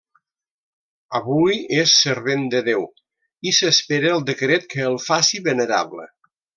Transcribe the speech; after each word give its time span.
Avui 1.19 1.59
és 1.83 1.93
Servent 2.07 2.49
de 2.55 2.63
Déu 2.71 2.83
i 3.51 3.55
s'espera 3.61 4.13
el 4.17 4.27
decret 4.33 4.69
que 4.75 4.87
el 4.93 5.01
faci 5.09 5.47
venerable. 5.53 6.13